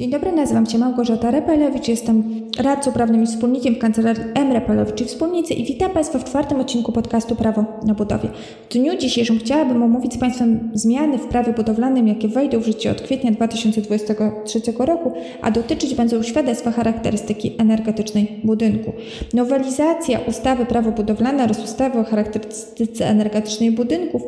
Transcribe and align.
Dzień 0.00 0.10
dobry, 0.10 0.32
nazywam 0.32 0.66
się 0.66 0.78
Małgorzata 0.78 1.30
Repelewicz, 1.30 1.88
jestem 1.88 2.24
radcą 2.58 2.92
prawnym 2.92 3.22
i 3.22 3.26
wspólnikiem 3.26 3.74
w 3.74 3.78
kancelarii 3.78 4.22
M. 4.34 4.52
Repelewicz 4.52 5.00
i 5.00 5.04
Wspólnicy 5.04 5.54
i 5.54 5.64
witam 5.64 5.90
Państwa 5.90 6.18
w 6.18 6.24
czwartym 6.24 6.60
odcinku 6.60 6.92
podcastu 6.92 7.36
Prawo 7.36 7.64
na 7.86 7.94
budowie. 7.94 8.28
W 8.70 8.72
dniu 8.72 8.96
dzisiejszym 8.98 9.38
chciałabym 9.38 9.82
omówić 9.82 10.14
z 10.14 10.18
Państwem 10.18 10.70
zmiany 10.74 11.18
w 11.18 11.26
prawie 11.26 11.52
budowlanym, 11.52 12.08
jakie 12.08 12.28
wejdą 12.28 12.60
w 12.60 12.64
życie 12.64 12.90
od 12.90 13.00
kwietnia 13.00 13.30
2023 13.30 14.60
roku, 14.78 15.12
a 15.42 15.50
dotyczyć 15.50 15.94
będą 15.94 16.22
świadectwa 16.22 16.70
charakterystyki 16.70 17.54
energetycznej 17.58 18.40
budynku. 18.44 18.92
Nowelizacja 19.34 20.20
ustawy 20.20 20.66
Prawo 20.66 20.90
budowlane 20.92 21.44
oraz 21.44 21.64
ustawy 21.64 21.98
o 21.98 22.04
charakterystyce 22.04 23.08
energetycznej 23.08 23.70
budynków 23.70 24.22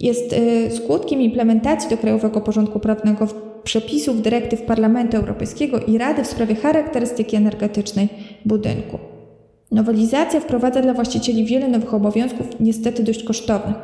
jest 0.00 0.32
y, 0.32 0.70
skutkiem 0.76 1.20
implementacji 1.20 1.90
do 1.90 1.96
krajowego 1.96 2.40
porządku 2.40 2.80
prawnego 2.80 3.26
przepisów 3.68 4.22
dyrektyw 4.22 4.62
Parlamentu 4.62 5.16
Europejskiego 5.16 5.80
i 5.80 5.98
Rady 5.98 6.24
w 6.24 6.26
sprawie 6.26 6.54
charakterystyki 6.54 7.36
energetycznej 7.36 8.08
budynku. 8.44 9.17
Nowelizacja 9.72 10.40
wprowadza 10.40 10.82
dla 10.82 10.94
właścicieli 10.94 11.44
wiele 11.44 11.68
nowych 11.68 11.94
obowiązków, 11.94 12.46
niestety 12.60 13.02
dość 13.02 13.24
kosztownych. 13.24 13.76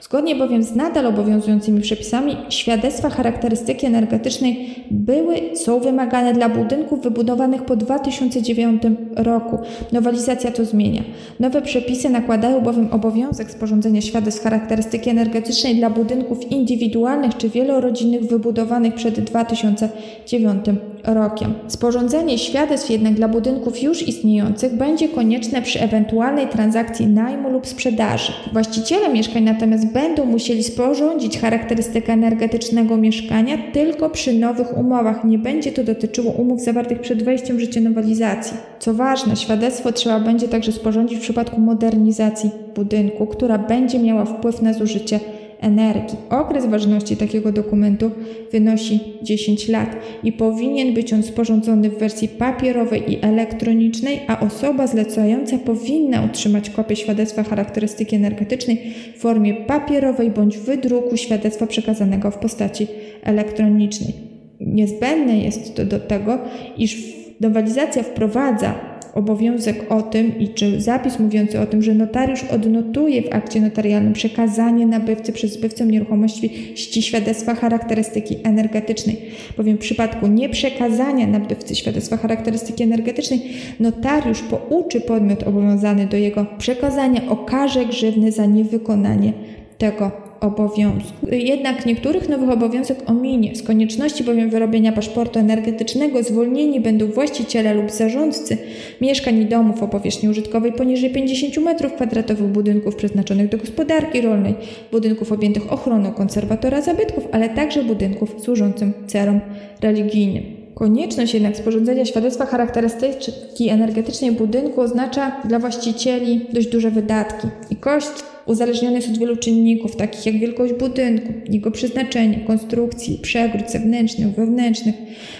Zgodnie 0.00 0.36
bowiem 0.36 0.62
z 0.62 0.74
nadal 0.74 1.06
obowiązującymi 1.06 1.80
przepisami, 1.80 2.36
świadectwa 2.48 3.10
charakterystyki 3.10 3.86
energetycznej 3.86 4.84
były, 4.90 5.56
są 5.56 5.80
wymagane 5.80 6.32
dla 6.32 6.48
budynków 6.48 7.02
wybudowanych 7.02 7.62
po 7.62 7.76
2009 7.76 8.82
roku. 9.16 9.58
Nowelizacja 9.92 10.50
to 10.50 10.64
zmienia. 10.64 11.02
Nowe 11.40 11.62
przepisy 11.62 12.10
nakładają 12.10 12.60
bowiem 12.60 12.88
obowiązek 12.90 13.50
sporządzenia 13.50 14.00
świadectw 14.00 14.42
charakterystyki 14.42 15.10
energetycznej 15.10 15.76
dla 15.76 15.90
budynków 15.90 16.50
indywidualnych 16.50 17.36
czy 17.36 17.48
wielorodzinnych 17.48 18.22
wybudowanych 18.22 18.94
przed 18.94 19.20
2009 19.20 20.64
rokiem. 21.04 21.54
Sporządzenie 21.68 22.38
świadectw 22.38 22.90
jednak 22.90 23.14
dla 23.14 23.28
budynków 23.28 23.82
już 23.82 24.08
istniejących 24.08 24.76
będzie 24.76 25.08
konieczne 25.08 25.62
przy 25.62 25.80
ewentualnej 25.80 26.48
transakcji 26.48 27.06
najmu 27.06 27.50
lub 27.50 27.66
sprzedaży. 27.66 28.32
Właściciele 28.52 29.08
mieszkań 29.08 29.42
natomiast 29.42 29.86
będą 29.86 30.24
musieli 30.24 30.62
sporządzić 30.62 31.38
charakterystykę 31.38 32.12
energetycznego 32.12 32.96
mieszkania 32.96 33.58
tylko 33.72 34.10
przy 34.10 34.32
nowych 34.32 34.78
umowach. 34.78 35.24
Nie 35.24 35.38
będzie 35.38 35.72
to 35.72 35.84
dotyczyło 35.84 36.32
umów 36.32 36.60
zawartych 36.60 37.00
przed 37.00 37.22
wejściem 37.22 37.56
w 37.56 37.60
życie 37.60 37.80
nowelizacji. 37.80 38.56
Co 38.78 38.94
ważne, 38.94 39.36
świadectwo 39.36 39.92
trzeba 39.92 40.20
będzie 40.20 40.48
także 40.48 40.72
sporządzić 40.72 41.18
w 41.18 41.22
przypadku 41.22 41.60
modernizacji 41.60 42.50
budynku, 42.74 43.26
która 43.26 43.58
będzie 43.58 43.98
miała 43.98 44.24
wpływ 44.24 44.62
na 44.62 44.72
zużycie 44.72 45.20
energii. 45.62 46.18
Okres 46.30 46.66
ważności 46.66 47.16
takiego 47.16 47.52
dokumentu 47.52 48.10
wynosi 48.52 49.00
10 49.22 49.68
lat 49.68 49.96
i 50.24 50.32
powinien 50.32 50.94
być 50.94 51.12
on 51.12 51.22
sporządzony 51.22 51.90
w 51.90 51.98
wersji 51.98 52.28
papierowej 52.28 53.12
i 53.12 53.18
elektronicznej, 53.22 54.20
a 54.26 54.40
osoba 54.40 54.86
zlecająca 54.86 55.58
powinna 55.58 56.24
otrzymać 56.24 56.70
kopię 56.70 56.96
świadectwa 56.96 57.42
charakterystyki 57.42 58.16
energetycznej 58.16 58.94
w 59.16 59.20
formie 59.20 59.54
papierowej 59.54 60.30
bądź 60.30 60.58
wydruku 60.58 61.16
świadectwa 61.16 61.66
przekazanego 61.66 62.30
w 62.30 62.38
postaci 62.38 62.86
elektronicznej. 63.22 64.12
Niezbędne 64.60 65.38
jest 65.38 65.76
to 65.76 65.84
do 65.84 66.00
tego, 66.00 66.38
iż 66.76 66.96
nowelizacja 67.40 68.02
wprowadza 68.02 68.91
obowiązek 69.14 69.92
o 69.92 70.02
tym 70.02 70.38
i 70.38 70.48
czy 70.48 70.80
zapis 70.80 71.18
mówiący 71.18 71.60
o 71.60 71.66
tym, 71.66 71.82
że 71.82 71.94
notariusz 71.94 72.44
odnotuje 72.44 73.22
w 73.22 73.32
akcie 73.32 73.60
notarialnym 73.60 74.12
przekazanie 74.12 74.86
nabywcy 74.86 75.32
przez 75.32 75.52
zbywcę 75.52 75.86
nieruchomości 75.86 76.72
świadectwa 77.02 77.54
charakterystyki 77.54 78.36
energetycznej. 78.44 79.16
Bowiem 79.56 79.76
w 79.76 79.80
przypadku 79.80 80.26
nieprzekazania 80.26 81.26
nabywcy 81.26 81.74
świadectwa 81.74 82.16
charakterystyki 82.16 82.82
energetycznej 82.82 83.40
notariusz 83.80 84.42
pouczy 84.42 85.00
podmiot 85.00 85.42
obowiązany 85.42 86.06
do 86.06 86.16
jego 86.16 86.46
przekazania 86.58 87.20
o 87.28 87.36
karze 87.36 87.86
grzywny 87.86 88.32
za 88.32 88.46
niewykonanie 88.46 89.32
tego 89.78 90.21
obowiązku. 90.44 91.26
Jednak 91.30 91.86
niektórych 91.86 92.28
nowych 92.28 92.50
obowiązek 92.50 93.10
ominie. 93.10 93.56
Z 93.56 93.62
konieczności 93.62 94.24
bowiem 94.24 94.50
wyrobienia 94.50 94.92
paszportu 94.92 95.38
energetycznego 95.38 96.22
zwolnieni 96.22 96.80
będą 96.80 97.06
właściciele 97.06 97.74
lub 97.74 97.90
zarządcy 97.90 98.58
mieszkań 99.00 99.40
i 99.40 99.46
domów 99.46 99.82
o 99.82 99.88
powierzchni 99.88 100.28
użytkowej 100.28 100.72
poniżej 100.72 101.10
50 101.10 101.54
m2 101.54 102.42
budynków 102.42 102.96
przeznaczonych 102.96 103.48
do 103.48 103.58
gospodarki 103.58 104.20
rolnej, 104.20 104.54
budynków 104.92 105.32
objętych 105.32 105.72
ochroną 105.72 106.12
konserwatora 106.12 106.82
zabytków, 106.82 107.28
ale 107.32 107.48
także 107.48 107.84
budynków 107.84 108.34
służącym 108.38 108.92
celom 109.06 109.40
religijnym. 109.80 110.61
Konieczność 110.74 111.34
jednak 111.34 111.56
sporządzenia 111.56 112.04
świadectwa 112.04 112.46
charakterystyki 112.46 113.68
energetycznej 113.68 114.32
budynku 114.32 114.80
oznacza 114.80 115.40
dla 115.44 115.58
właścicieli 115.58 116.46
dość 116.52 116.66
duże 116.68 116.90
wydatki 116.90 117.48
i 117.70 117.76
koszt 117.76 118.24
uzależniony 118.46 118.96
jest 118.96 119.08
od 119.08 119.18
wielu 119.18 119.36
czynników, 119.36 119.96
takich 119.96 120.26
jak 120.26 120.38
wielkość 120.38 120.72
budynku, 120.72 121.32
jego 121.48 121.70
przeznaczenie, 121.70 122.40
konstrukcji, 122.40 123.18
przegród 123.22 123.70
zewnętrznych, 123.70 124.34
wewnętrznych, 124.34 124.94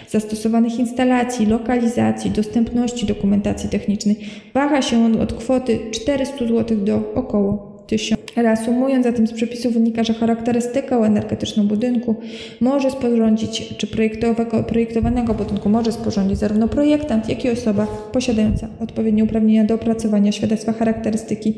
zastosowanych 0.09 0.79
instalacji, 0.79 1.47
lokalizacji, 1.47 2.31
dostępności 2.31 3.07
dokumentacji 3.07 3.69
technicznej. 3.69 4.17
Waha 4.55 4.83
się 4.83 5.05
on 5.05 5.21
od 5.21 5.33
kwoty 5.33 5.79
400 5.91 6.39
zł 6.39 6.77
do 6.77 7.13
około 7.15 7.72
Reasumując, 8.37 9.05
zatem 9.05 9.27
z 9.27 9.33
przepisu 9.33 9.71
wynika, 9.71 10.05
że 10.05 10.15
charakterystykę 10.15 10.97
energetyczną 10.97 11.67
budynku 11.67 12.15
może 12.61 12.91
sporządzić, 12.91 13.75
czy 13.77 13.87
projektowanego 14.69 15.35
budynku 15.35 15.69
może 15.69 15.93
sporządzić 15.93 16.39
zarówno 16.39 16.69
projektant, 16.69 17.29
jak 17.29 17.45
i 17.45 17.51
osoba 17.51 17.87
posiadająca 18.13 18.69
odpowiednie 18.81 19.25
uprawnienia 19.25 19.65
do 19.65 19.75
opracowania 19.75 20.33
świadectwa 20.33 20.73
charakterystyki 20.73 21.55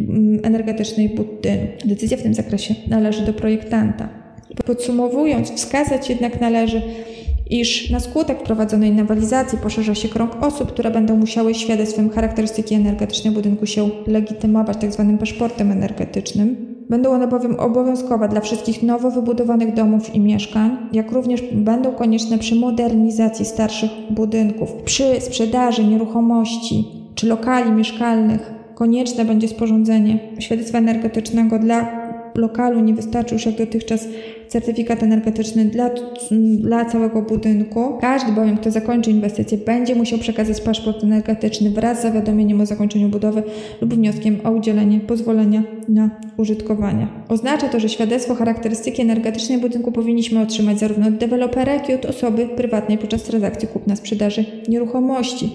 mm, 0.00 0.40
energetycznej 0.42 1.08
budynku. 1.08 1.66
Decyzja 1.84 2.16
w 2.16 2.22
tym 2.22 2.34
zakresie 2.34 2.74
należy 2.88 3.22
do 3.22 3.32
projektanta. 3.32 4.08
Podsumowując, 4.66 5.52
wskazać 5.52 6.10
jednak 6.10 6.40
należy, 6.40 6.82
iż 7.50 7.90
na 7.90 8.00
skutek 8.00 8.42
prowadzonej 8.42 8.92
nowelizacji 8.92 9.58
poszerza 9.58 9.94
się 9.94 10.08
krąg 10.08 10.42
osób, 10.42 10.72
które 10.72 10.90
będą 10.90 11.16
musiały 11.16 11.54
świadectwem 11.54 12.10
charakterystyki 12.10 12.74
energetycznej 12.74 13.34
budynku 13.34 13.66
się 13.66 13.90
legitymować 14.06 14.76
tzw. 14.76 15.06
Tak 15.08 15.18
paszportem 15.18 15.72
energetycznym. 15.72 16.76
Będą 16.90 17.10
one 17.10 17.28
bowiem 17.28 17.60
obowiązkowe 17.60 18.28
dla 18.28 18.40
wszystkich 18.40 18.82
nowo 18.82 19.10
wybudowanych 19.10 19.74
domów 19.74 20.14
i 20.14 20.20
mieszkań, 20.20 20.76
jak 20.92 21.12
również 21.12 21.42
będą 21.52 21.92
konieczne 21.92 22.38
przy 22.38 22.54
modernizacji 22.54 23.44
starszych 23.44 23.90
budynków. 24.10 24.72
Przy 24.72 25.20
sprzedaży 25.20 25.84
nieruchomości 25.84 26.84
czy 27.14 27.26
lokali 27.26 27.70
mieszkalnych 27.70 28.52
konieczne 28.74 29.24
będzie 29.24 29.48
sporządzenie 29.48 30.18
świadectwa 30.38 30.78
energetycznego 30.78 31.58
dla 31.58 32.05
lokalu 32.36 32.80
nie 32.80 32.94
wystarczy 32.94 33.34
już 33.34 33.46
jak 33.46 33.56
dotychczas 33.56 34.08
certyfikat 34.48 35.02
energetyczny 35.02 35.64
dla, 35.64 35.90
dla 36.58 36.84
całego 36.84 37.22
budynku. 37.22 37.98
Każdy 38.00 38.32
bowiem, 38.32 38.56
kto 38.56 38.70
zakończy 38.70 39.10
inwestycję, 39.10 39.58
będzie 39.58 39.94
musiał 39.94 40.18
przekazać 40.18 40.60
paszport 40.60 41.04
energetyczny 41.04 41.70
wraz 41.70 41.98
z 41.98 42.02
zawiadomieniem 42.02 42.60
o 42.60 42.66
zakończeniu 42.66 43.08
budowy 43.08 43.42
lub 43.80 43.94
wnioskiem 43.94 44.38
o 44.44 44.50
udzielenie 44.50 45.00
pozwolenia 45.00 45.62
na 45.88 46.10
użytkowanie. 46.36 47.08
Oznacza 47.28 47.68
to, 47.68 47.80
że 47.80 47.88
świadectwo 47.88 48.34
charakterystyki 48.34 49.02
energetycznej 49.02 49.58
budynku 49.58 49.92
powinniśmy 49.92 50.40
otrzymać 50.40 50.78
zarówno 50.78 51.06
od 51.06 51.16
dewelopera, 51.16 51.74
jak 51.74 51.88
i 51.88 51.94
od 51.94 52.04
osoby 52.04 52.48
prywatnej 52.56 52.98
podczas 52.98 53.22
transakcji 53.22 53.68
kupna-sprzedaży 53.68 54.44
nieruchomości. 54.68 55.52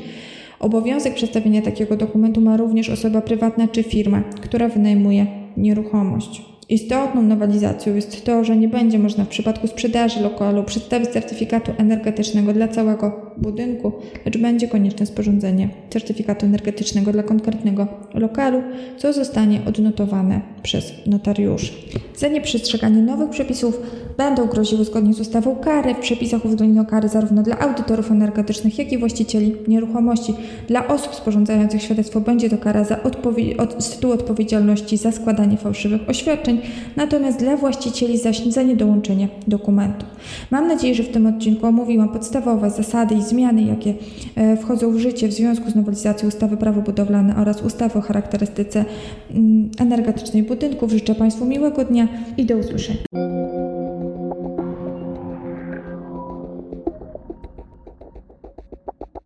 Obowiązek 0.59 1.13
przedstawienia 1.13 1.61
takiego 1.61 1.97
dokumentu 1.97 2.41
ma 2.41 2.57
również 2.57 2.89
osoba 2.89 3.21
prywatna 3.21 3.67
czy 3.67 3.83
firma, 3.83 4.23
która 4.41 4.69
wynajmuje 4.69 5.25
nieruchomość. 5.57 6.50
Istotną 6.71 7.21
nowelizacją 7.21 7.95
jest 7.95 8.25
to, 8.25 8.43
że 8.43 8.57
nie 8.57 8.67
będzie 8.67 8.99
można 8.99 9.25
w 9.25 9.27
przypadku 9.27 9.67
sprzedaży 9.67 10.21
lokalu 10.21 10.63
przedstawić 10.63 11.09
certyfikatu 11.09 11.71
energetycznego 11.77 12.53
dla 12.53 12.67
całego 12.67 13.33
budynku, 13.37 13.91
lecz 14.25 14.37
będzie 14.37 14.67
konieczne 14.67 15.05
sporządzenie 15.05 15.69
certyfikatu 15.89 16.45
energetycznego 16.45 17.11
dla 17.11 17.23
konkretnego 17.23 17.87
lokalu, 18.13 18.63
co 18.97 19.13
zostanie 19.13 19.61
odnotowane 19.65 20.41
przez 20.63 20.93
notariuszy. 21.05 21.73
Za 22.15 22.27
nieprzestrzeganie 22.27 23.01
nowych 23.01 23.29
przepisów 23.29 23.81
będą 24.17 24.47
groziły 24.47 24.85
zgodnie 24.85 25.13
z 25.13 25.19
ustawą 25.19 25.55
kary. 25.55 25.93
W 25.93 25.99
przepisach 25.99 26.45
uwzględniono 26.45 26.89
kary 26.89 27.09
zarówno 27.09 27.43
dla 27.43 27.59
audytorów 27.59 28.11
energetycznych, 28.11 28.77
jak 28.77 28.91
i 28.91 28.97
właścicieli 28.97 29.55
nieruchomości. 29.67 30.33
Dla 30.67 30.87
osób 30.87 31.15
sporządzających 31.15 31.81
świadectwo 31.81 32.21
będzie 32.21 32.49
to 32.49 32.57
kara 32.57 32.83
za 32.83 32.95
odpowie- 33.03 33.57
od, 33.57 33.83
z 33.83 33.89
tytułu 33.89 34.13
odpowiedzialności 34.13 34.97
za 34.97 35.11
składanie 35.11 35.57
fałszywych 35.57 36.09
oświadczeń, 36.09 36.61
natomiast 36.95 37.39
dla 37.39 37.57
właścicieli 37.57 38.17
zaś 38.17 38.45
za 38.45 38.61
niedołączenie 38.61 39.27
dokumentu. 39.47 40.05
Mam 40.51 40.67
nadzieję, 40.67 40.95
że 40.95 41.03
w 41.03 41.09
tym 41.09 41.27
odcinku 41.27 41.65
omówiłam 41.65 42.09
podstawowe 42.09 42.69
zasady 42.69 43.15
i 43.15 43.21
zmiany, 43.21 43.61
jakie 43.61 43.93
e, 44.35 44.57
wchodzą 44.57 44.91
w 44.91 44.97
życie 44.97 45.27
w 45.27 45.33
związku 45.33 45.71
z 45.71 45.75
nowelizacją 45.75 46.27
ustawy 46.27 46.57
Prawo 46.57 46.81
Budowlane 46.81 47.35
oraz 47.35 47.61
ustawy 47.61 47.99
o 47.99 48.01
charakterystyce 48.01 48.85
mm, 49.31 49.69
energetycznej 49.79 50.43
budynków. 50.43 50.91
Życzę 50.91 51.15
Państwu 51.15 51.45
miłego 51.45 51.85
dnia 51.85 52.07
i 52.37 52.45
do 52.45 52.57
usłyszenia. 52.57 53.40